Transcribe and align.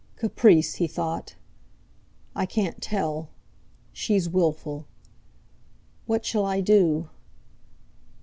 'Caprice!' 0.15 0.77
he 0.77 0.87
thought. 0.87 1.35
'I 2.35 2.47
can't 2.47 2.81
tell. 2.81 3.29
She's 3.93 4.27
wilful. 4.27 4.87
What 6.07 6.25
shall 6.25 6.43
I 6.43 6.59
do? 6.59 7.09